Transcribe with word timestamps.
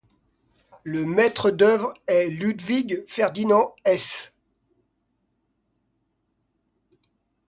Le 0.83 1.05
maître 1.05 1.51
d'œuvre 1.51 1.93
est 2.07 2.27
Ludwig 2.27 3.03
Ferdinand 3.07 3.75
Hesse. 3.85 4.33